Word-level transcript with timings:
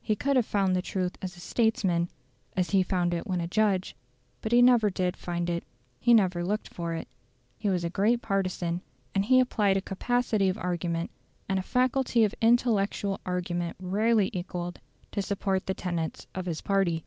He 0.00 0.16
could 0.16 0.36
have 0.36 0.46
found 0.46 0.74
the 0.74 0.80
truth 0.80 1.18
as 1.20 1.36
a 1.36 1.40
statesman 1.40 2.06
just 2.06 2.10
as 2.56 2.70
he 2.70 2.82
found 2.82 3.12
it 3.12 3.26
when 3.26 3.42
a 3.42 3.46
judge; 3.46 3.94
but 4.40 4.50
he 4.50 4.62
never 4.62 4.88
did 4.88 5.14
find 5.14 5.50
it. 5.50 5.62
He 6.00 6.14
never 6.14 6.42
looked 6.42 6.72
for 6.72 6.94
it. 6.94 7.06
He 7.58 7.68
was 7.68 7.84
a 7.84 7.90
great 7.90 8.22
partisan, 8.22 8.80
and 9.14 9.26
he 9.26 9.40
applied 9.40 9.76
a 9.76 9.82
capacity 9.82 10.48
of 10.48 10.56
argument, 10.56 11.10
and 11.50 11.58
a 11.58 11.62
faculty 11.62 12.24
of 12.24 12.34
intellectual 12.40 13.20
argument 13.26 13.76
rarely 13.78 14.30
equalled, 14.32 14.80
to 15.12 15.20
support 15.20 15.66
the 15.66 15.74
tenets 15.74 16.26
of 16.34 16.46
his 16.46 16.62
party. 16.62 17.04